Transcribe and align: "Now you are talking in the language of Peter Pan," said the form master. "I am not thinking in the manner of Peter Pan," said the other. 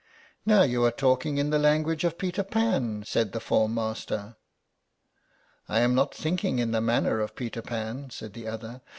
"Now 0.47 0.63
you 0.63 0.83
are 0.83 0.89
talking 0.91 1.37
in 1.37 1.51
the 1.51 1.59
language 1.59 2.03
of 2.03 2.17
Peter 2.17 2.41
Pan," 2.41 3.03
said 3.05 3.33
the 3.33 3.39
form 3.39 3.75
master. 3.75 4.35
"I 5.69 5.81
am 5.81 5.93
not 5.93 6.11
thinking 6.15 6.57
in 6.57 6.71
the 6.71 6.81
manner 6.81 7.19
of 7.19 7.35
Peter 7.35 7.61
Pan," 7.61 8.09
said 8.09 8.33
the 8.33 8.47
other. 8.47 8.81